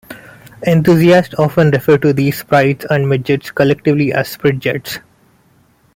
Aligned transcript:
Enthusiasts 0.65 1.35
often 1.37 1.69
refer 1.69 1.95
to 1.95 2.11
these 2.11 2.37
later 2.37 2.39
Sprites 2.39 2.85
and 2.89 3.07
Midgets 3.07 3.51
collectively 3.51 4.11
as 4.11 4.35
Spridgets. 4.35 4.97